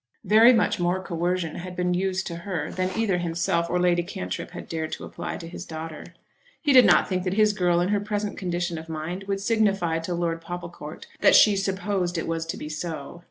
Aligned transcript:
Very 0.25 0.51
much 0.51 0.79
more 0.79 0.99
coercion 1.03 1.57
had 1.57 1.75
been 1.75 1.93
used 1.93 2.25
to 2.25 2.37
her 2.37 2.71
then 2.71 2.87
than 2.89 2.97
either 2.97 3.17
himself 3.19 3.69
or 3.69 3.79
Lady 3.79 4.01
Cantrip 4.01 4.49
had 4.49 4.67
dared 4.67 4.91
to 4.93 5.03
apply 5.03 5.37
to 5.37 5.47
his 5.47 5.63
daughter. 5.63 6.15
He 6.59 6.73
did 6.73 6.85
not 6.87 7.07
think 7.07 7.23
that 7.23 7.35
his 7.35 7.53
girl 7.53 7.79
in 7.79 7.89
her 7.89 7.99
present 7.99 8.35
condition 8.35 8.79
of 8.79 8.89
mind 8.89 9.25
would 9.27 9.39
signify 9.41 9.99
to 9.99 10.15
Lord 10.15 10.41
Popplecourt 10.41 11.05
that 11.19 11.35
"she 11.35 11.55
supposed 11.55 12.17
it 12.17 12.25
was 12.27 12.47
to 12.47 12.57
be 12.57 12.67
so." 12.67 13.19